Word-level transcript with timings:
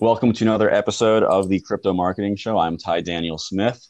Welcome 0.00 0.32
to 0.32 0.44
another 0.44 0.72
episode 0.72 1.22
of 1.22 1.50
the 1.50 1.60
Crypto 1.60 1.92
Marketing 1.92 2.34
Show. 2.34 2.56
I'm 2.56 2.78
Ty 2.78 3.02
Daniel 3.02 3.36
Smith. 3.36 3.86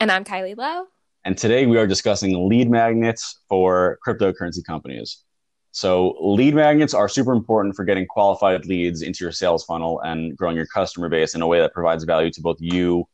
And 0.00 0.10
I'm 0.10 0.24
Kylie 0.24 0.56
Lowe. 0.56 0.86
And 1.26 1.36
today 1.36 1.66
we 1.66 1.76
are 1.76 1.86
discussing 1.86 2.48
lead 2.48 2.70
magnets 2.70 3.40
for 3.46 3.98
cryptocurrency 4.06 4.64
companies. 4.64 5.22
So, 5.70 6.16
lead 6.18 6.54
magnets 6.54 6.94
are 6.94 7.06
super 7.06 7.34
important 7.34 7.76
for 7.76 7.84
getting 7.84 8.06
qualified 8.06 8.64
leads 8.64 9.02
into 9.02 9.22
your 9.22 9.32
sales 9.32 9.66
funnel 9.66 10.00
and 10.00 10.34
growing 10.34 10.56
your 10.56 10.66
customer 10.66 11.10
base 11.10 11.34
in 11.34 11.42
a 11.42 11.46
way 11.46 11.60
that 11.60 11.74
provides 11.74 12.04
value 12.04 12.30
to 12.30 12.40
both 12.40 12.56
you 12.58 13.06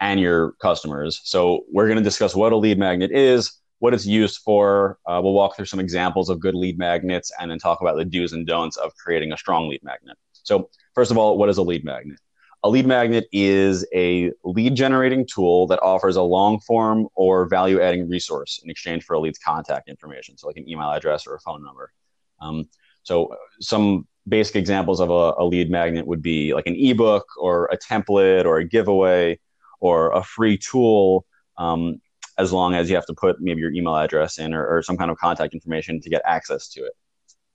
and 0.00 0.18
your 0.18 0.52
customers. 0.62 1.20
So, 1.24 1.66
we're 1.70 1.88
going 1.88 1.98
to 1.98 2.04
discuss 2.04 2.34
what 2.34 2.52
a 2.52 2.56
lead 2.56 2.78
magnet 2.78 3.10
is, 3.10 3.52
what 3.78 3.94
it's 3.94 4.06
used 4.06 4.38
for. 4.38 4.98
Uh, 5.06 5.20
we'll 5.22 5.32
walk 5.32 5.56
through 5.56 5.66
some 5.66 5.80
examples 5.80 6.28
of 6.28 6.40
good 6.40 6.54
lead 6.54 6.78
magnets 6.78 7.30
and 7.40 7.50
then 7.50 7.58
talk 7.58 7.80
about 7.80 7.96
the 7.96 8.04
do's 8.04 8.32
and 8.32 8.46
don'ts 8.46 8.76
of 8.76 8.94
creating 8.96 9.32
a 9.32 9.36
strong 9.36 9.68
lead 9.68 9.82
magnet. 9.82 10.16
So, 10.42 10.70
first 10.94 11.10
of 11.10 11.18
all, 11.18 11.38
what 11.38 11.48
is 11.48 11.58
a 11.58 11.62
lead 11.62 11.84
magnet? 11.84 12.18
A 12.64 12.68
lead 12.68 12.86
magnet 12.86 13.28
is 13.30 13.86
a 13.94 14.32
lead 14.42 14.74
generating 14.74 15.26
tool 15.32 15.68
that 15.68 15.80
offers 15.80 16.16
a 16.16 16.22
long 16.22 16.58
form 16.60 17.06
or 17.14 17.46
value 17.46 17.80
adding 17.80 18.08
resource 18.08 18.60
in 18.64 18.70
exchange 18.70 19.04
for 19.04 19.14
a 19.14 19.20
lead's 19.20 19.38
contact 19.38 19.88
information, 19.88 20.36
so 20.36 20.48
like 20.48 20.56
an 20.56 20.68
email 20.68 20.90
address 20.90 21.26
or 21.26 21.34
a 21.34 21.40
phone 21.40 21.62
number. 21.62 21.92
Um, 22.40 22.68
so, 23.04 23.34
some 23.60 24.06
basic 24.28 24.56
examples 24.56 25.00
of 25.00 25.10
a, 25.10 25.34
a, 25.38 25.44
lead 25.44 25.70
magnet 25.70 26.06
would 26.06 26.20
be 26.20 26.52
like 26.52 26.66
an 26.66 26.76
ebook 26.76 27.24
or 27.38 27.66
a 27.66 27.78
template 27.78 28.44
or 28.44 28.58
a 28.58 28.64
giveaway 28.64 29.38
or 29.80 30.12
a 30.12 30.22
free 30.22 30.58
tool, 30.58 31.24
um, 31.56 32.00
as 32.38 32.52
long 32.52 32.74
as 32.74 32.88
you 32.88 32.94
have 32.94 33.06
to 33.06 33.14
put 33.14 33.40
maybe 33.40 33.60
your 33.60 33.72
email 33.72 33.96
address 33.96 34.38
in 34.38 34.54
or, 34.54 34.66
or 34.66 34.82
some 34.82 34.96
kind 34.96 35.10
of 35.10 35.18
contact 35.18 35.52
information 35.52 36.00
to 36.00 36.08
get 36.08 36.22
access 36.24 36.68
to 36.68 36.84
it. 36.84 36.92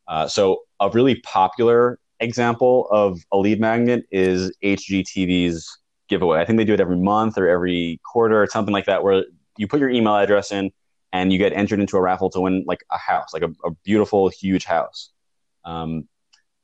Uh, 0.07 0.27
so, 0.27 0.59
a 0.79 0.89
really 0.89 1.15
popular 1.21 1.99
example 2.19 2.87
of 2.91 3.19
a 3.31 3.37
lead 3.37 3.59
magnet 3.59 4.05
is 4.11 4.55
HGTV's 4.63 5.77
giveaway. 6.09 6.39
I 6.39 6.45
think 6.45 6.57
they 6.57 6.65
do 6.65 6.73
it 6.73 6.81
every 6.81 6.97
month 6.97 7.37
or 7.37 7.47
every 7.47 8.01
quarter 8.03 8.41
or 8.41 8.47
something 8.47 8.73
like 8.73 8.85
that, 8.85 9.03
where 9.03 9.23
you 9.57 9.67
put 9.67 9.79
your 9.79 9.89
email 9.89 10.15
address 10.15 10.51
in 10.51 10.71
and 11.13 11.31
you 11.31 11.37
get 11.37 11.53
entered 11.53 11.79
into 11.79 11.95
a 11.95 12.01
raffle 12.01 12.29
to 12.31 12.41
win 12.41 12.63
like 12.67 12.83
a 12.91 12.97
house, 12.97 13.33
like 13.33 13.43
a, 13.43 13.53
a 13.65 13.71
beautiful, 13.85 14.29
huge 14.29 14.65
house. 14.65 15.11
Um, 15.63 16.09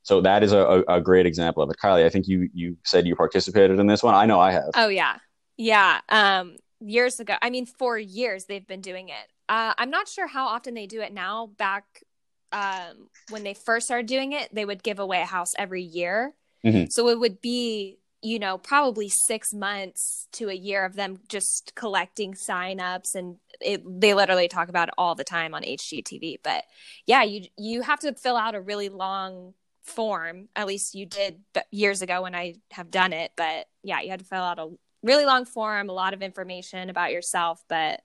so 0.03 0.21
that 0.21 0.43
is 0.43 0.51
a, 0.51 0.83
a, 0.87 0.99
great 0.99 1.25
example 1.25 1.61
of 1.61 1.69
it. 1.69 1.77
Kylie, 1.81 2.03
I 2.03 2.09
think 2.09 2.27
you 2.27 2.49
you 2.53 2.77
said 2.83 3.05
you 3.05 3.15
participated 3.15 3.79
in 3.79 3.87
this 3.87 4.01
one. 4.01 4.15
I 4.15 4.25
know 4.25 4.39
I 4.39 4.51
have. 4.51 4.71
Oh 4.73 4.87
yeah, 4.87 5.17
yeah. 5.55 6.01
Um, 6.09 6.57
years 6.79 7.19
ago, 7.19 7.35
I 7.41 7.49
mean, 7.49 7.65
for 7.65 7.97
years 7.97 8.45
they've 8.45 8.65
been 8.65 8.81
doing 8.81 9.09
it. 9.09 9.31
Uh, 9.47 9.73
I'm 9.77 9.89
not 9.89 10.07
sure 10.07 10.27
how 10.27 10.47
often 10.47 10.73
they 10.73 10.85
do 10.85 11.01
it 11.01 11.13
now. 11.13 11.47
Back 11.57 12.03
um, 12.51 13.09
when 13.29 13.43
they 13.43 13.53
first 13.53 13.87
started 13.87 14.07
doing 14.07 14.33
it, 14.33 14.53
they 14.53 14.65
would 14.65 14.83
give 14.83 14.99
away 14.99 15.21
a 15.21 15.25
house 15.25 15.53
every 15.57 15.83
year. 15.83 16.33
Mm-hmm. 16.65 16.89
So 16.89 17.09
it 17.09 17.19
would 17.19 17.41
be, 17.41 17.99
you 18.21 18.39
know, 18.39 18.57
probably 18.57 19.09
six 19.09 19.53
months 19.53 20.27
to 20.33 20.49
a 20.49 20.53
year 20.53 20.85
of 20.85 20.95
them 20.95 21.19
just 21.29 21.73
collecting 21.75 22.33
signups, 22.33 23.15
and 23.15 23.37
it, 23.61 23.81
they 23.85 24.13
literally 24.13 24.47
talk 24.47 24.69
about 24.69 24.89
it 24.89 24.93
all 24.97 25.15
the 25.15 25.23
time 25.23 25.53
on 25.53 25.63
HGTV. 25.63 26.39
But 26.43 26.65
yeah, 27.05 27.23
you 27.23 27.45
you 27.57 27.81
have 27.81 27.99
to 27.99 28.13
fill 28.13 28.35
out 28.35 28.55
a 28.55 28.61
really 28.61 28.89
long 28.89 29.53
form. 29.83 30.49
At 30.55 30.67
least 30.67 30.95
you 30.95 31.05
did 31.05 31.39
years 31.71 32.01
ago 32.01 32.21
when 32.21 32.35
I 32.35 32.55
have 32.71 32.91
done 32.91 33.13
it. 33.13 33.31
But 33.35 33.67
yeah, 33.83 34.01
you 34.01 34.09
had 34.09 34.19
to 34.19 34.25
fill 34.25 34.41
out 34.41 34.59
a 34.59 34.69
really 35.03 35.25
long 35.25 35.45
form, 35.45 35.89
a 35.89 35.93
lot 35.93 36.13
of 36.13 36.21
information 36.21 36.89
about 36.89 37.11
yourself, 37.11 37.63
but 37.69 38.01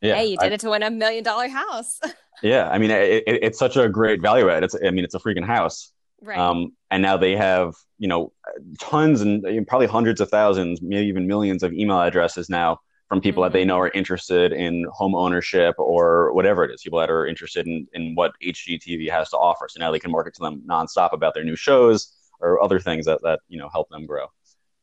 yeah, 0.00 0.16
hey, 0.16 0.26
you 0.26 0.36
did 0.38 0.52
I, 0.52 0.54
it 0.54 0.60
to 0.60 0.70
win 0.70 0.82
a 0.82 0.90
million 0.90 1.22
dollar 1.22 1.48
house. 1.48 2.00
yeah, 2.42 2.68
I 2.70 2.78
mean, 2.78 2.90
it, 2.90 3.24
it, 3.26 3.42
it's 3.42 3.58
such 3.58 3.76
a 3.76 3.88
great 3.88 4.22
value 4.22 4.48
add. 4.48 4.64
It's, 4.64 4.74
I 4.74 4.90
mean, 4.90 5.04
it's 5.04 5.14
a 5.14 5.18
freaking 5.18 5.44
house. 5.44 5.92
Right. 6.22 6.38
Um, 6.38 6.72
and 6.90 7.02
now 7.02 7.16
they 7.16 7.36
have, 7.36 7.74
you 7.98 8.08
know, 8.08 8.32
tons 8.78 9.20
and 9.20 9.66
probably 9.66 9.86
hundreds 9.86 10.20
of 10.20 10.28
thousands, 10.28 10.80
maybe 10.82 11.06
even 11.06 11.26
millions 11.26 11.62
of 11.62 11.72
email 11.72 12.00
addresses 12.00 12.48
now 12.48 12.80
from 13.08 13.20
people 13.20 13.42
mm-hmm. 13.42 13.52
that 13.52 13.58
they 13.58 13.64
know 13.64 13.78
are 13.78 13.90
interested 13.90 14.52
in 14.52 14.86
home 14.92 15.14
ownership 15.14 15.74
or 15.78 16.32
whatever 16.32 16.64
it 16.64 16.72
is, 16.72 16.82
people 16.82 16.98
that 16.98 17.10
are 17.10 17.26
interested 17.26 17.66
in, 17.66 17.86
in 17.92 18.14
what 18.14 18.32
HGTV 18.42 19.10
has 19.10 19.30
to 19.30 19.36
offer. 19.36 19.66
So 19.68 19.80
now 19.80 19.90
they 19.90 19.98
can 19.98 20.10
market 20.10 20.34
to 20.34 20.40
them 20.40 20.62
nonstop 20.66 21.12
about 21.12 21.34
their 21.34 21.44
new 21.44 21.56
shows 21.56 22.14
or 22.40 22.62
other 22.62 22.78
things 22.78 23.06
that, 23.06 23.20
that 23.22 23.40
you 23.48 23.58
know, 23.58 23.68
help 23.68 23.88
them 23.90 24.06
grow. 24.06 24.26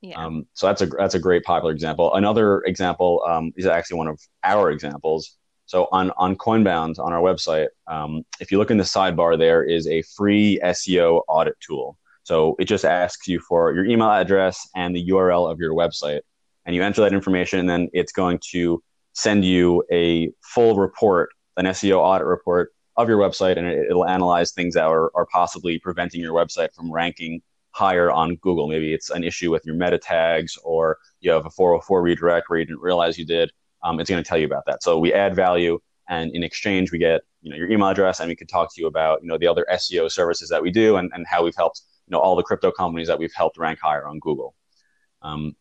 Yeah. 0.07 0.25
Um, 0.25 0.47
so 0.53 0.67
that's 0.67 0.81
a 0.81 0.85
that's 0.85 1.15
a 1.15 1.19
great 1.19 1.43
popular 1.43 1.73
example. 1.73 2.13
Another 2.13 2.61
example 2.61 3.21
um, 3.27 3.51
is 3.57 3.65
actually 3.65 3.97
one 3.97 4.07
of 4.07 4.19
our 4.43 4.71
examples. 4.71 5.35
So 5.65 5.89
on 5.91 6.11
on 6.17 6.37
Coinbound 6.37 6.97
on 6.97 7.11
our 7.11 7.21
website, 7.21 7.67
um, 7.87 8.23
if 8.39 8.49
you 8.49 8.57
look 8.57 8.71
in 8.71 8.77
the 8.77 8.85
sidebar, 8.85 9.37
there 9.37 9.63
is 9.63 9.85
a 9.87 10.01
free 10.15 10.59
SEO 10.63 11.23
audit 11.27 11.59
tool. 11.59 11.97
So 12.23 12.55
it 12.57 12.65
just 12.65 12.85
asks 12.85 13.27
you 13.27 13.41
for 13.41 13.73
your 13.73 13.85
email 13.85 14.09
address 14.09 14.69
and 14.75 14.95
the 14.95 15.05
URL 15.09 15.51
of 15.51 15.59
your 15.59 15.73
website, 15.73 16.21
and 16.65 16.73
you 16.73 16.83
enter 16.83 17.01
that 17.01 17.13
information, 17.13 17.59
and 17.59 17.69
then 17.69 17.89
it's 17.91 18.13
going 18.13 18.39
to 18.51 18.81
send 19.11 19.43
you 19.43 19.83
a 19.91 20.29
full 20.41 20.77
report, 20.77 21.31
an 21.57 21.65
SEO 21.65 21.97
audit 21.97 22.27
report 22.27 22.71
of 22.95 23.09
your 23.09 23.17
website, 23.17 23.57
and 23.57 23.67
it, 23.67 23.93
will 23.93 24.07
analyze 24.07 24.51
things 24.51 24.75
that 24.75 24.85
are, 24.85 25.11
are 25.15 25.25
possibly 25.25 25.79
preventing 25.79 26.21
your 26.21 26.33
website 26.33 26.73
from 26.73 26.91
ranking 26.91 27.41
higher 27.77 28.09
on 28.11 28.35
Google. 28.37 28.67
Maybe 28.67 28.93
it's 28.93 29.11
an 29.11 29.23
issue 29.23 29.51
with 29.51 29.65
your 29.65 29.75
meta 29.75 29.99
tags 29.99 30.57
or 30.63 30.97
you 31.19 31.31
have 31.31 31.45
a 31.45 31.49
404 31.49 32.01
redirect 32.01 32.49
where 32.49 32.59
you 32.59 32.65
didn't 32.65 32.81
realize 32.81 33.17
you 33.17 33.25
did. 33.25 33.51
Um, 33.83 33.99
it's 33.99 34.09
going 34.09 34.21
to 34.21 34.27
tell 34.27 34.37
you 34.37 34.47
about 34.47 34.65
that. 34.65 34.81
So 34.81 34.97
we 34.97 35.13
add 35.13 35.35
value, 35.35 35.79
and 36.09 36.31
in 36.31 36.41
exchange, 36.41 36.91
we 36.91 36.97
get 36.97 37.21
you 37.41 37.51
know 37.51 37.57
your 37.57 37.69
email 37.69 37.89
address, 37.89 38.19
and 38.19 38.27
we 38.27 38.35
can 38.35 38.47
talk 38.47 38.73
to 38.73 38.81
you 38.81 38.87
about 38.87 39.21
you 39.21 39.27
know 39.27 39.37
the 39.37 39.47
other 39.47 39.65
SEO 39.71 40.11
services 40.11 40.49
that 40.49 40.61
we 40.61 40.71
do 40.71 40.97
and, 40.97 41.11
and 41.13 41.25
how 41.27 41.43
we've 41.43 41.55
helped 41.55 41.81
you 42.07 42.11
know 42.11 42.19
all 42.19 42.35
the 42.35 42.43
crypto 42.43 42.71
companies 42.71 43.07
that 43.07 43.19
we've 43.19 43.33
helped 43.35 43.57
rank 43.57 43.79
higher 43.79 44.07
on 44.07 44.19
Google. 44.19 44.55
Um, 45.21 45.55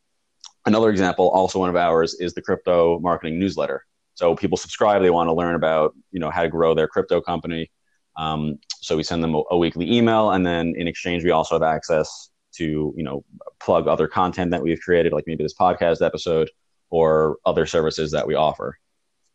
another 0.65 0.89
example, 0.91 1.29
also 1.29 1.59
one 1.59 1.69
of 1.69 1.77
ours, 1.77 2.15
is 2.15 2.33
the 2.33 2.43
crypto 2.43 2.99
marketing 3.01 3.39
newsletter. 3.39 3.85
So 4.15 4.35
people 4.35 4.57
subscribe; 4.57 5.03
they 5.03 5.11
want 5.11 5.29
to 5.29 5.35
learn 5.35 5.55
about 5.55 5.95
you 6.11 6.21
know 6.21 6.31
how 6.31 6.43
to 6.43 6.49
grow 6.49 6.75
their 6.75 6.89
crypto 6.89 7.21
company. 7.21 7.71
Um, 8.17 8.59
so 8.81 8.97
we 8.97 9.03
send 9.03 9.23
them 9.23 9.35
a, 9.35 9.43
a, 9.51 9.59
weekly 9.59 9.93
email, 9.93 10.31
and 10.31 10.47
then 10.47 10.75
in 10.77 10.89
exchange, 10.89 11.23
we 11.23 11.31
also 11.31 11.55
have 11.55 11.63
access 11.63 12.31
to 12.55 12.95
you 12.97 13.03
know 13.05 13.25
plug 13.61 13.87
other 13.87 14.09
content 14.09 14.51
that 14.53 14.63
we've 14.63 14.81
created, 14.81 15.13
like 15.13 15.25
maybe 15.27 15.45
this 15.45 15.55
podcast 15.55 16.05
episode 16.05 16.51
or 16.91 17.37
other 17.45 17.67
services 17.67 18.11
that 18.13 18.27
we 18.27 18.35
offer. 18.35 18.79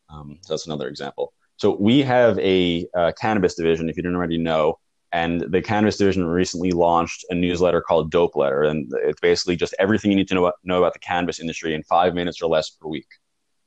Um, 0.10 0.40
so 0.42 0.54
that's 0.54 0.66
another 0.66 0.88
example. 0.88 1.34
So 1.58 1.76
we 1.80 2.02
have 2.02 2.40
a 2.40 2.88
cannabis 3.20 3.56
division, 3.56 3.90
if 3.90 3.96
you 3.98 4.04
didn't 4.04 4.16
already 4.16 4.40
know, 4.40 4.80
and 5.12 5.42
the 5.42 5.62
cannabis 5.62 5.98
division 5.98 6.26
recently 6.26 6.72
launched 6.72 7.26
a 7.30 7.36
newsletter 7.36 7.82
called 7.82 8.12
Dope 8.12 8.36
Letter, 8.36 8.64
and 8.64 8.92
it's 9.04 9.20
basically 9.20 9.58
just 9.58 9.76
everything 9.78 10.12
you 10.12 10.18
need 10.18 10.30
to 10.30 10.36
know 10.36 10.46
about, 10.46 10.56
know 10.64 10.78
about 10.78 10.94
the 10.94 11.00
cannabis 11.00 11.40
industry 11.40 11.76
in 11.76 11.84
five 11.84 12.14
minutes 12.14 12.42
or 12.42 12.50
less 12.50 12.70
per 12.70 12.88
week. 12.88 13.08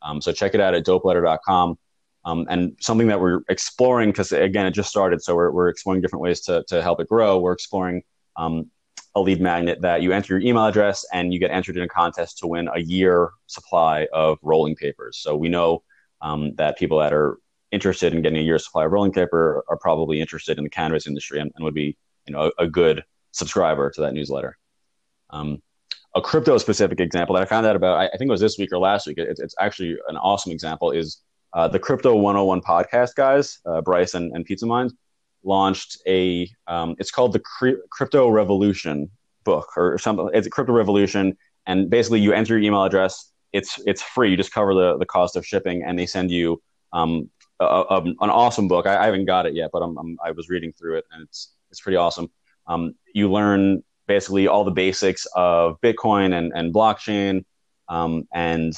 Um, 0.01 0.21
so 0.21 0.33
check 0.33 0.55
it 0.55 0.61
out 0.61 0.75
at 0.75 0.87
dopeletter.com. 0.87 1.79
Um, 2.27 2.47
and 2.49 2.77
something 2.81 3.09
that 3.09 3.21
we're 3.21 3.41
exploring 3.49 4.11
because 4.11 4.33
again 4.33 4.65
it 4.65 4.71
just 4.71 4.89
started 4.89 5.23
so 5.23 5.35
we're, 5.35 5.51
we're 5.51 5.69
exploring 5.69 6.01
different 6.01 6.23
ways 6.23 6.41
to, 6.43 6.65
to 6.69 6.83
help 6.83 7.01
it 7.01 7.09
grow. 7.09 7.39
We're 7.39 7.53
exploring 7.53 8.03
um, 8.37 8.71
a 9.15 9.21
lead 9.21 9.41
magnet 9.41 9.81
that 9.83 10.03
you 10.03 10.13
enter 10.13 10.39
your 10.39 10.49
email 10.49 10.67
address 10.67 11.05
and 11.13 11.33
you 11.33 11.39
get 11.39 11.51
entered 11.51 11.77
in 11.77 11.83
a 11.83 11.89
contest 11.89 12.39
to 12.39 12.47
win 12.47 12.69
a 12.75 12.81
year 12.81 13.31
supply 13.47 14.09
of 14.13 14.39
rolling 14.43 14.75
papers. 14.75 15.19
So 15.19 15.37
we 15.37 15.49
know 15.49 15.83
um, 16.21 16.55
that 16.57 16.79
people 16.79 16.99
that 16.99 17.13
are 17.13 17.39
interested 17.71 18.15
in 18.15 18.23
getting 18.23 18.39
a 18.39 18.43
year 18.43 18.59
supply 18.59 18.85
of 18.85 18.93
rolling 18.93 19.13
paper 19.13 19.65
are 19.69 19.77
probably 19.77 20.21
interested 20.21 20.59
in 20.59 20.65
the 20.65 20.71
cannabis 20.71 21.07
industry 21.07 21.41
and, 21.41 21.53
and 21.55 21.65
would 21.65 21.75
be 21.75 21.97
you 22.27 22.33
know 22.33 22.51
a, 22.59 22.65
a, 22.65 22.69
good 22.69 23.05
subscriber 23.33 23.91
to 23.91 24.01
that 24.01 24.15
newsletter. 24.15 24.57
Um, 25.31 25.61
a 26.15 26.23
crypto 26.23 26.57
specific 26.59 27.01
example 27.01 27.35
that 27.35 27.43
i 27.43 27.45
found 27.45 27.67
out 27.67 27.75
about 27.75 27.99
I, 27.99 28.09
think 28.17 28.29
it 28.29 28.31
was 28.31 28.41
this 28.41 28.57
week 28.57 28.71
or 28.73 28.79
last 28.79 29.09
week 29.09 29.19
it, 29.19 29.37
it's 29.41 29.55
actually 29.59 29.97
an 30.07 30.17
awesome 30.17 30.53
example 30.53 30.93
is 30.93 31.23
uh, 31.55 31.69
the 31.69 31.79
Crypto 31.79 32.15
101 32.17 32.61
podcast 32.61 33.15
guys, 33.15 33.61
uh, 33.65 33.81
Bryce 33.81 34.15
and, 34.15 34.35
and 34.35 34.45
Pizza 34.45 34.67
Mind, 34.67 34.93
launched 35.45 35.99
a. 36.07 36.49
Um, 36.67 36.97
it's 36.99 37.11
called 37.11 37.33
the 37.33 37.41
Cri- 37.41 37.81
Crypto 37.91 38.29
Revolution 38.29 39.11
book 39.45 39.69
or 39.77 39.99
something. 39.99 40.31
It's 40.35 40.47
a 40.47 40.51
Crypto 40.51 40.73
Revolution, 40.73 41.37
and 41.67 41.89
basically 41.89 42.21
you 42.21 42.33
enter 42.33 42.59
your 42.59 42.67
email 42.67 42.85
address. 42.85 43.31
It's 43.53 43.81
it's 43.87 44.03
free. 44.03 44.31
You 44.31 44.37
just 44.37 44.53
cover 44.53 44.75
the 44.75 44.99
the 44.99 45.07
cost 45.07 45.37
of 45.37 45.47
shipping, 45.47 45.85
and 45.85 45.99
they 45.99 46.07
send 46.07 46.31
you 46.31 46.61
um, 46.93 47.31
a, 47.61 47.65
a, 47.65 48.03
an 48.03 48.17
awesome 48.21 48.69
book. 48.69 48.87
I, 48.87 48.97
I, 48.97 49.07
haven't 49.07 49.27
got 49.27 49.47
it 49.47 49.55
yet, 49.55 49.71
but 49.73 49.83
I'm, 49.83 49.97
I'm, 49.99 50.17
i 50.25 50.31
was 50.31 50.49
reading 50.49 50.73
through 50.73 50.99
it, 50.99 51.05
and 51.13 51.23
it's 51.23 51.55
it's 51.71 51.81
pretty 51.81 51.97
awesome. 51.97 52.31
Um, 52.67 52.95
you 53.15 53.31
learn 53.31 53.83
basically 54.07 54.49
all 54.49 54.65
the 54.65 54.71
basics 54.71 55.27
of 55.35 55.81
Bitcoin 55.81 56.37
and, 56.37 56.53
and 56.55 56.75
blockchain, 56.75 57.45
um, 57.89 58.27
and 58.33 58.75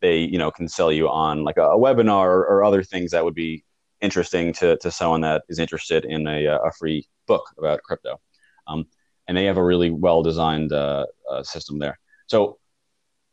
they 0.00 0.18
you 0.18 0.38
know 0.38 0.50
can 0.50 0.68
sell 0.68 0.92
you 0.92 1.08
on 1.08 1.44
like 1.44 1.56
a, 1.56 1.62
a 1.62 1.78
webinar 1.78 2.24
or, 2.24 2.46
or, 2.46 2.64
other 2.64 2.82
things 2.82 3.10
that 3.10 3.24
would 3.24 3.34
be 3.34 3.64
interesting 4.00 4.52
to, 4.52 4.76
to 4.78 4.90
someone 4.90 5.20
that 5.20 5.42
is 5.48 5.58
interested 5.58 6.04
in 6.04 6.26
a, 6.26 6.46
a 6.46 6.72
free 6.78 7.06
book 7.26 7.44
about 7.58 7.82
crypto 7.82 8.18
um, 8.66 8.86
and 9.28 9.36
they 9.36 9.44
have 9.44 9.58
a 9.58 9.64
really 9.64 9.90
well 9.90 10.22
designed 10.22 10.72
uh, 10.72 11.04
uh, 11.30 11.42
system 11.42 11.78
there 11.78 11.98
so 12.26 12.58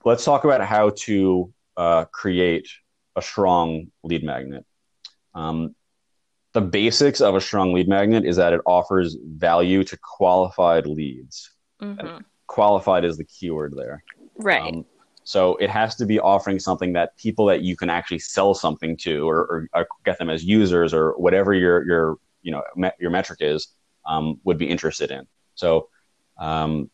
let's 0.05 0.25
talk 0.25 0.43
about 0.43 0.61
how 0.61 0.89
to 0.91 1.53
uh, 1.77 2.05
create 2.05 2.67
a 3.15 3.21
strong 3.21 3.87
lead 4.03 4.23
magnet 4.23 4.65
um, 5.33 5.75
the 6.57 6.61
basics 6.61 7.21
of 7.21 7.35
a 7.35 7.41
strong 7.41 7.71
lead 7.71 7.87
magnet 7.87 8.25
is 8.25 8.37
that 8.37 8.51
it 8.51 8.61
offers 8.65 9.15
value 9.23 9.83
to 9.83 9.95
qualified 9.97 10.87
leads. 10.87 11.51
Mm-hmm. 11.79 12.23
Qualified 12.47 13.05
is 13.05 13.15
the 13.15 13.25
keyword 13.25 13.75
there. 13.77 14.03
Right. 14.37 14.73
Um, 14.73 14.85
so 15.27 15.57
it 15.57 15.69
has 15.69 15.93
to 15.95 16.05
be 16.05 16.21
offering 16.21 16.57
something 16.57 16.93
that 16.93 17.17
people 17.17 17.47
that 17.47 17.61
you 17.61 17.75
can 17.75 17.89
actually 17.89 18.19
sell 18.19 18.53
something 18.53 18.95
to, 18.95 19.29
or, 19.29 19.39
or, 19.39 19.67
or 19.73 19.87
get 20.05 20.17
them 20.19 20.29
as 20.29 20.45
users, 20.45 20.93
or 20.93 21.17
whatever 21.17 21.53
your 21.53 21.85
your 21.85 22.15
you 22.43 22.51
know 22.53 22.63
your 22.97 23.11
metric 23.11 23.39
is, 23.41 23.67
um, 24.05 24.39
would 24.45 24.57
be 24.57 24.69
interested 24.69 25.11
in. 25.11 25.27
So 25.55 25.89
um, 26.37 26.89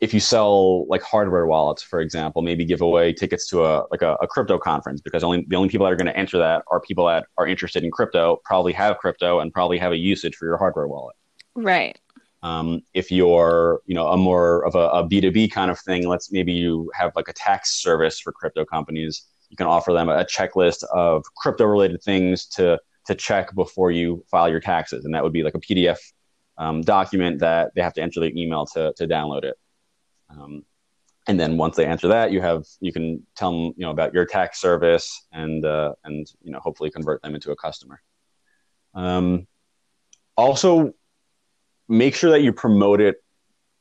if 0.00 0.14
you 0.14 0.20
sell 0.20 0.86
like 0.86 1.02
hardware 1.02 1.46
wallets, 1.46 1.82
for 1.82 2.00
example, 2.00 2.42
maybe 2.42 2.64
give 2.64 2.80
away 2.80 3.12
tickets 3.12 3.48
to 3.48 3.64
a 3.64 3.86
like 3.90 4.02
a, 4.02 4.14
a 4.22 4.28
crypto 4.28 4.56
conference 4.56 5.00
because 5.00 5.24
only 5.24 5.44
the 5.48 5.56
only 5.56 5.68
people 5.68 5.84
that 5.84 5.92
are 5.92 5.96
going 5.96 6.06
to 6.06 6.16
enter 6.16 6.38
that 6.38 6.62
are 6.68 6.78
people 6.78 7.06
that 7.06 7.26
are 7.38 7.48
interested 7.48 7.82
in 7.82 7.90
crypto, 7.90 8.40
probably 8.44 8.72
have 8.72 8.98
crypto, 8.98 9.40
and 9.40 9.52
probably 9.52 9.78
have 9.78 9.90
a 9.90 9.98
usage 9.98 10.36
for 10.36 10.44
your 10.44 10.58
hardware 10.58 10.86
wallet. 10.86 11.16
Right. 11.56 11.98
Um, 12.42 12.82
if 12.94 13.10
you're 13.10 13.80
you 13.86 13.94
know 13.94 14.08
a 14.08 14.16
more 14.16 14.64
of 14.64 14.74
a 14.74 14.88
a 14.90 15.08
B2B 15.08 15.50
kind 15.50 15.70
of 15.70 15.78
thing, 15.80 16.06
let's 16.06 16.30
maybe 16.30 16.52
you 16.52 16.90
have 16.94 17.12
like 17.16 17.28
a 17.28 17.32
tax 17.32 17.82
service 17.82 18.20
for 18.20 18.32
crypto 18.32 18.64
companies. 18.64 19.26
You 19.50 19.56
can 19.56 19.66
offer 19.66 19.92
them 19.92 20.08
a 20.08 20.24
checklist 20.24 20.84
of 20.84 21.24
crypto 21.36 21.64
related 21.64 22.02
things 22.02 22.46
to 22.56 22.78
to 23.06 23.14
check 23.14 23.54
before 23.54 23.90
you 23.90 24.24
file 24.30 24.48
your 24.48 24.60
taxes, 24.60 25.04
and 25.04 25.14
that 25.14 25.24
would 25.24 25.32
be 25.32 25.42
like 25.42 25.54
a 25.54 25.60
PDF 25.60 25.98
um, 26.58 26.82
document 26.82 27.40
that 27.40 27.72
they 27.74 27.82
have 27.82 27.94
to 27.94 28.02
enter 28.02 28.20
their 28.20 28.32
email 28.36 28.66
to 28.66 28.92
to 28.96 29.08
download 29.08 29.44
it. 29.44 29.56
Um, 30.30 30.64
and 31.26 31.38
then 31.38 31.58
once 31.58 31.76
they 31.76 31.84
answer 31.84 32.08
that, 32.08 32.32
you 32.32 32.40
have 32.40 32.64
you 32.80 32.92
can 32.92 33.26
tell 33.36 33.50
them 33.50 33.74
you 33.76 33.84
know 33.84 33.90
about 33.90 34.14
your 34.14 34.24
tax 34.24 34.60
service 34.60 35.26
and 35.32 35.64
uh, 35.64 35.92
and 36.04 36.26
you 36.42 36.50
know 36.50 36.58
hopefully 36.60 36.90
convert 36.90 37.20
them 37.22 37.34
into 37.34 37.50
a 37.50 37.56
customer. 37.56 38.00
Um, 38.94 39.46
also, 40.36 40.94
make 41.88 42.14
sure 42.14 42.30
that 42.30 42.42
you 42.42 42.52
promote 42.52 43.00
it 43.00 43.22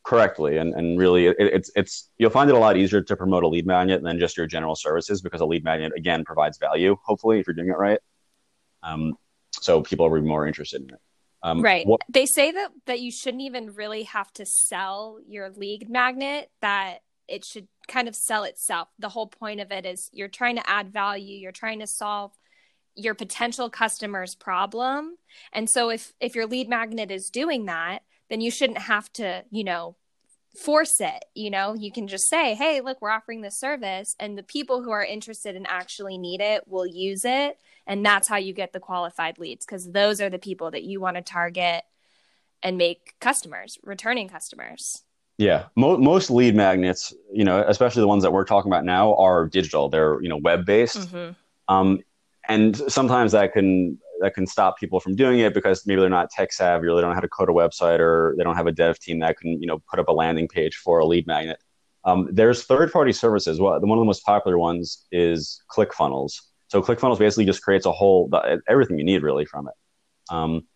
correctly 0.03 0.57
and, 0.57 0.73
and 0.73 0.97
really 0.97 1.27
it, 1.27 1.35
it's 1.37 1.69
it's 1.75 2.09
you'll 2.17 2.29
find 2.29 2.49
it 2.49 2.55
a 2.55 2.59
lot 2.59 2.77
easier 2.77 3.01
to 3.01 3.15
promote 3.17 3.43
a 3.43 3.47
lead 3.47 3.67
magnet 3.67 4.01
than 4.01 4.17
just 4.17 4.37
your 4.37 4.47
general 4.47 4.73
services 4.73 5.21
because 5.21 5.41
a 5.41 5.45
lead 5.45 5.65
magnet 5.65 5.91
again 5.97 6.23
provides 6.23 6.57
value 6.57 6.95
hopefully 7.03 7.39
if 7.39 7.47
you're 7.47 7.53
doing 7.53 7.67
it 7.67 7.77
right 7.77 7.99
um, 8.83 9.17
so 9.51 9.81
people 9.81 10.09
will 10.09 10.21
be 10.21 10.25
more 10.25 10.47
interested 10.47 10.81
in 10.81 10.89
it 10.89 11.01
um, 11.43 11.61
right. 11.61 11.85
What- 11.85 12.01
they 12.09 12.25
say 12.25 12.51
that 12.51 12.71
that 12.85 12.99
you 12.99 13.11
shouldn't 13.11 13.43
even 13.43 13.73
really 13.73 14.03
have 14.03 14.31
to 14.33 14.45
sell 14.45 15.19
your 15.27 15.49
lead 15.49 15.89
magnet. 15.89 16.49
That 16.61 16.99
it 17.27 17.45
should 17.45 17.67
kind 17.87 18.07
of 18.07 18.15
sell 18.15 18.43
itself. 18.43 18.89
The 18.99 19.09
whole 19.09 19.27
point 19.27 19.59
of 19.59 19.71
it 19.71 19.85
is 19.85 20.09
you're 20.11 20.27
trying 20.27 20.55
to 20.55 20.69
add 20.69 20.91
value. 20.91 21.37
You're 21.37 21.51
trying 21.51 21.79
to 21.79 21.87
solve 21.87 22.31
your 22.97 23.13
potential 23.13 23.69
customer's 23.69 24.35
problem. 24.35 25.17
And 25.53 25.69
so 25.69 25.89
if 25.89 26.13
if 26.19 26.35
your 26.35 26.47
lead 26.47 26.67
magnet 26.67 27.11
is 27.11 27.29
doing 27.29 27.65
that, 27.65 27.99
then 28.29 28.41
you 28.41 28.51
shouldn't 28.51 28.79
have 28.79 29.11
to, 29.13 29.45
you 29.51 29.63
know, 29.63 29.95
force 30.57 30.99
it. 30.99 31.23
You 31.35 31.51
know 31.51 31.75
you 31.75 31.91
can 31.91 32.07
just 32.07 32.27
say 32.27 32.55
hey 32.55 32.81
look 32.81 32.97
we're 32.99 33.11
offering 33.11 33.41
this 33.41 33.59
service 33.59 34.15
and 34.19 34.37
the 34.37 34.43
people 34.43 34.81
who 34.81 34.89
are 34.89 35.05
interested 35.05 35.55
and 35.55 35.67
actually 35.69 36.17
need 36.17 36.41
it 36.41 36.67
will 36.67 36.87
use 36.87 37.23
it. 37.23 37.59
And 37.85 38.05
that's 38.05 38.27
how 38.27 38.37
you 38.37 38.53
get 38.53 38.73
the 38.73 38.79
qualified 38.79 39.37
leads 39.37 39.65
because 39.65 39.91
those 39.91 40.19
are 40.19 40.29
the 40.29 40.39
people 40.39 40.71
that 40.71 40.83
you 40.83 40.99
want 40.99 41.15
to 41.15 41.21
target 41.21 41.83
and 42.63 42.77
make 42.77 43.15
customers 43.19 43.77
returning 43.83 44.27
customers. 44.27 45.03
Yeah. 45.37 45.65
Mo- 45.75 45.97
most 45.97 46.31
lead 46.31 46.55
magnets 46.55 47.13
you 47.31 47.45
know 47.45 47.63
especially 47.67 48.01
the 48.01 48.07
ones 48.07 48.23
that 48.23 48.33
we're 48.33 48.45
talking 48.45 48.71
about 48.71 48.83
now 48.83 49.15
are 49.15 49.45
digital. 49.45 49.89
They're 49.89 50.19
you 50.23 50.29
know 50.29 50.37
web 50.37 50.65
based 50.65 50.97
mm-hmm. 50.97 51.33
um, 51.71 51.99
and 52.47 52.75
sometimes 52.91 53.31
that 53.33 53.53
can 53.53 53.97
that 54.21 54.33
can 54.33 54.47
stop 54.47 54.79
people 54.79 54.99
from 54.99 55.15
doing 55.15 55.39
it 55.39 55.53
because 55.53 55.85
maybe 55.85 56.01
they're 56.01 56.09
not 56.09 56.29
tech 56.29 56.51
savvy 56.51 56.87
or 56.87 56.95
they 56.95 57.01
don't 57.01 57.11
know 57.11 57.15
how 57.15 57.21
to 57.21 57.27
code 57.27 57.49
a 57.49 57.53
website 57.53 57.99
or 57.99 58.33
they 58.37 58.43
don't 58.43 58.55
have 58.55 58.67
a 58.67 58.71
dev 58.71 58.97
team 58.99 59.19
that 59.19 59.37
can 59.37 59.61
you 59.61 59.67
know 59.67 59.79
put 59.89 59.99
up 59.99 60.07
a 60.07 60.11
landing 60.11 60.47
page 60.47 60.75
for 60.75 60.99
a 60.99 61.05
lead 61.05 61.27
magnet. 61.27 61.61
Um, 62.03 62.29
there's 62.31 62.63
third 62.63 62.91
party 62.91 63.11
services. 63.11 63.59
Well, 63.59 63.79
one 63.81 63.97
of 63.97 64.01
the 64.01 64.05
most 64.05 64.25
popular 64.25 64.57
ones 64.57 65.05
is 65.11 65.61
ClickFunnels. 65.69 66.41
So 66.69 66.81
ClickFunnels 66.81 67.19
basically 67.19 67.45
just 67.45 67.61
creates 67.61 67.85
a 67.85 67.91
whole 67.91 68.29
everything 68.67 68.97
you 68.97 69.03
need 69.03 69.23
really 69.23 69.45
from 69.45 69.67
it. 69.67 69.73
Um, 70.29 70.67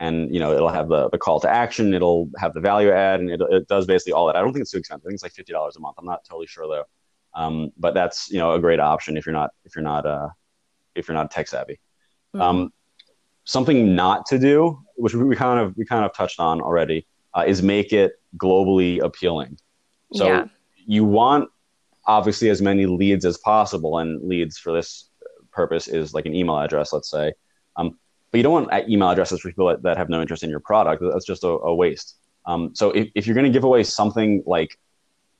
and 0.00 0.32
you 0.32 0.40
know 0.40 0.52
it'll 0.52 0.68
have 0.68 0.88
the, 0.88 1.10
the 1.10 1.18
call 1.18 1.40
to 1.40 1.48
action, 1.48 1.94
it'll 1.94 2.30
have 2.38 2.54
the 2.54 2.60
value 2.60 2.90
add, 2.90 3.20
and 3.20 3.30
it, 3.30 3.40
it 3.50 3.68
does 3.68 3.86
basically 3.86 4.14
all 4.14 4.26
that. 4.26 4.36
I 4.36 4.40
don't 4.40 4.52
think 4.52 4.62
it's 4.62 4.70
too 4.70 4.78
expensive. 4.78 5.04
I 5.04 5.08
think 5.08 5.14
it's 5.14 5.22
like 5.22 5.32
fifty 5.32 5.52
dollars 5.52 5.76
a 5.76 5.80
month. 5.80 5.96
I'm 5.98 6.06
not 6.06 6.24
totally 6.24 6.46
sure 6.46 6.66
though. 6.66 6.84
Um, 7.34 7.70
but 7.78 7.94
that's 7.94 8.30
you 8.30 8.38
know 8.38 8.52
a 8.52 8.58
great 8.58 8.80
option 8.80 9.16
if 9.16 9.26
you're 9.26 9.34
not 9.34 9.50
if 9.64 9.76
you're 9.76 9.84
not 9.84 10.06
uh, 10.06 10.28
if 10.94 11.08
you're 11.08 11.16
not 11.16 11.30
tech 11.30 11.48
savvy. 11.48 11.78
Mm-hmm. 12.34 12.40
Um, 12.40 12.72
something 13.44 13.94
not 13.94 14.26
to 14.26 14.38
do, 14.38 14.80
which 14.96 15.14
we 15.14 15.34
kind 15.36 15.58
of 15.60 15.76
we 15.76 15.84
kind 15.84 16.04
of 16.04 16.14
touched 16.14 16.40
on 16.40 16.60
already, 16.60 17.06
uh, 17.34 17.44
is 17.46 17.62
make 17.62 17.92
it 17.92 18.12
globally 18.36 19.00
appealing. 19.02 19.58
So 20.12 20.26
yeah. 20.26 20.44
you 20.86 21.04
want 21.04 21.48
obviously 22.06 22.50
as 22.50 22.60
many 22.60 22.86
leads 22.86 23.24
as 23.24 23.38
possible, 23.38 23.98
and 23.98 24.22
leads 24.26 24.58
for 24.58 24.72
this 24.72 25.08
purpose 25.52 25.88
is 25.88 26.14
like 26.14 26.26
an 26.26 26.34
email 26.34 26.58
address, 26.58 26.92
let's 26.92 27.10
say. 27.10 27.32
Um, 27.76 27.98
but 28.30 28.38
you 28.38 28.42
don't 28.44 28.52
want 28.52 28.88
email 28.88 29.10
addresses 29.10 29.40
for 29.40 29.48
people 29.48 29.66
that, 29.68 29.82
that 29.82 29.96
have 29.96 30.08
no 30.08 30.20
interest 30.20 30.42
in 30.42 30.50
your 30.50 30.60
product. 30.60 31.02
That's 31.02 31.26
just 31.26 31.42
a, 31.44 31.48
a 31.48 31.74
waste. 31.74 32.16
Um, 32.46 32.70
so 32.74 32.90
if, 32.92 33.08
if 33.14 33.26
you're 33.26 33.34
going 33.34 33.46
to 33.46 33.52
give 33.52 33.64
away 33.64 33.82
something 33.82 34.42
like 34.46 34.78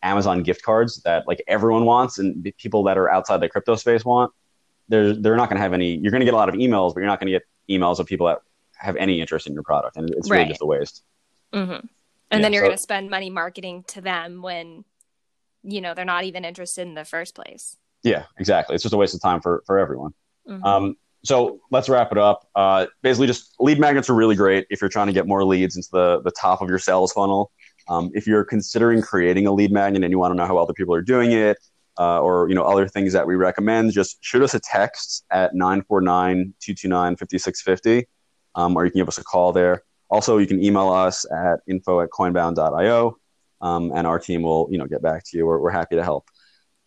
Amazon 0.03 0.43
gift 0.43 0.63
cards 0.63 1.03
that 1.03 1.27
like 1.29 1.43
everyone 1.47 1.85
wants 1.85 2.19
and 2.19 2.53
people 2.59 2.83
that 2.85 2.99
are 2.99 3.11
outside 3.11 3.41
the 3.41 3.49
crypto 3.49 3.77
space 3.77 4.05
want, 4.05 4.33
they're 4.91 5.15
they're 5.15 5.37
not 5.37 5.49
going 5.49 5.57
to 5.57 5.63
have 5.63 5.73
any. 5.73 5.97
You're 5.97 6.11
going 6.11 6.21
to 6.21 6.27
get 6.27 6.35
a 6.35 6.37
lot 6.37 6.49
of 6.49 6.57
emails, 6.57 6.93
but 6.93 7.01
you're 7.01 7.07
not 7.07 7.21
going 7.21 7.33
to 7.33 7.39
get 7.39 7.45
emails 7.71 7.99
of 7.99 8.07
people 8.07 8.27
that 8.27 8.41
have 8.77 8.97
any 8.97 9.21
interest 9.21 9.47
in 9.47 9.55
your 9.55 9.63
product, 9.63 9.97
and 9.97 10.11
it's 10.11 10.31
really 10.31 10.47
just 10.47 10.61
a 10.61 10.67
waste. 10.67 11.03
Mm-hmm. 11.55 11.71
And 11.73 11.87
yeah, 12.31 12.39
then 12.39 12.53
you're 12.53 12.63
so, 12.63 12.69
going 12.69 12.77
to 12.77 12.83
spend 12.83 13.11
money 13.11 13.31
marketing 13.31 13.85
to 13.89 14.01
them 14.01 14.43
when 14.43 14.85
you 15.63 15.81
know 15.81 15.95
they're 15.95 16.05
not 16.05 16.25
even 16.25 16.45
interested 16.45 16.83
in 16.83 16.95
the 16.95 17.05
first 17.05 17.35
place. 17.35 17.77
Yeah, 18.03 18.25
exactly. 18.39 18.75
It's 18.75 18.83
just 18.83 18.95
a 18.95 18.99
waste 18.99 19.15
of 19.15 19.23
time 19.23 19.41
for 19.41 19.63
for 19.67 19.79
everyone. 19.79 20.13
Mm-hmm. 20.49 20.65
Um, 20.65 20.97
so 21.23 21.61
let's 21.71 21.89
wrap 21.89 22.13
it 22.13 22.19
up. 22.19 22.49
Uh, 22.55 22.87
basically, 23.03 23.27
just 23.27 23.55
lead 23.61 23.79
magnets 23.79 24.11
are 24.11 24.15
really 24.15 24.37
great 24.37 24.67
if 24.71 24.81
you're 24.81 24.91
trying 24.91 25.07
to 25.07 25.13
get 25.13 25.27
more 25.27 25.45
leads 25.45 25.77
into 25.77 25.89
the 25.93 26.21
the 26.23 26.33
top 26.33 26.63
of 26.63 26.69
your 26.69 26.79
sales 26.79 27.13
funnel. 27.13 27.53
Um, 27.89 28.11
if 28.15 28.27
you're 28.27 28.45
considering 28.45 29.03
creating 29.03 29.47
a 29.47 29.53
lead 29.53 29.73
magnet 29.73 30.05
and 30.05 30.13
you 30.13 30.19
want 30.19 30.33
to 30.33 30.37
know 30.37 30.47
how 30.47 30.57
other 30.59 30.73
people 30.73 30.95
are 30.95 31.03
doing 31.03 31.33
it, 31.33 31.59
uh, 32.01 32.21
or 32.21 32.49
you 32.49 32.55
know 32.55 32.65
other 32.65 32.89
things 32.89 33.13
that 33.13 33.27
we 33.27 33.35
recommend, 33.37 33.93
just 33.93 34.17
shoot 34.25 34.41
us 34.43 34.55
a 34.55 34.61
text 34.61 35.27
at 35.31 35.53
949-229-5650, 35.55 38.07
um, 38.55 38.75
or 38.75 38.87
you 38.87 38.91
can 38.91 39.01
give 39.01 39.09
us 39.09 39.19
a 39.19 39.25
call 39.25 39.53
there. 39.53 39.83
Also, 40.09 40.39
you 40.39 40.47
can 40.47 40.65
email 40.65 40.89
us 40.89 41.27
at 41.31 41.61
info 41.69 42.01
at 42.01 42.09
coinbound.io, 42.09 43.19
um, 43.61 43.93
and 43.95 44.07
our 44.07 44.19
team 44.19 44.41
will 44.41 44.67
you 44.71 44.79
know 44.79 44.87
get 44.87 45.03
back 45.03 45.25
to 45.27 45.37
you. 45.37 45.45
We're, 45.45 45.59
we're 45.59 45.71
happy 45.71 45.97
to 45.97 46.03
help. 46.03 46.31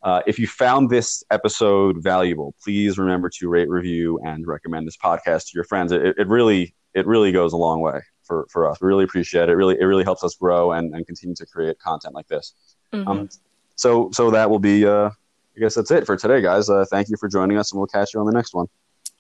Uh, 0.02 0.24
if 0.26 0.40
you 0.40 0.48
found 0.48 0.90
this 0.90 1.24
episode 1.30 2.02
valuable, 2.04 2.56
please 2.62 2.98
remember 2.98 3.30
to 3.30 3.48
rate, 3.48 3.70
review, 3.70 4.20
and 4.26 4.48
recommend 4.48 4.88
this 4.88 4.98
podcast 4.98 5.46
to 5.46 5.52
your 5.54 5.64
friends. 5.64 5.92
It, 5.92 6.18
it 6.18 6.28
really 6.28 6.74
it 6.96 7.06
really 7.06 7.32
goes 7.32 7.54
a 7.54 7.58
long 7.58 7.82
way 7.82 8.02
for, 8.24 8.48
for 8.50 8.70
us. 8.70 8.82
We 8.82 8.88
really 8.88 9.04
appreciate 9.04 9.44
it. 9.44 9.50
it. 9.50 9.56
Really, 9.56 9.80
it 9.80 9.86
really 9.86 10.04
helps 10.04 10.24
us 10.24 10.36
grow 10.36 10.72
and, 10.72 10.94
and 10.96 11.06
continue 11.06 11.36
to 11.36 11.46
create 11.46 11.80
content 11.80 12.14
like 12.14 12.28
this. 12.28 12.54
Mm-hmm. 12.94 13.08
Um, 13.08 13.30
so 13.76 14.10
so 14.14 14.32
that 14.32 14.50
will 14.50 14.60
be. 14.60 14.86
Uh, 14.86 15.10
I 15.56 15.60
guess 15.60 15.76
that's 15.76 15.92
it 15.92 16.08
for 16.08 16.18
today, 16.18 16.42
guys. 16.42 16.68
Uh, 16.68 16.84
thank 16.90 17.10
you 17.10 17.18
for 17.18 17.30
joining 17.30 17.58
us, 17.58 17.72
and 17.72 17.80
we'll 17.80 17.88
catch 17.88 18.14
you 18.14 18.20
on 18.20 18.26
the 18.26 18.32
next 18.32 18.56
one. 18.56 18.68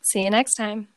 See 0.01 0.23
you 0.23 0.31
next 0.31 0.55
time. 0.55 0.87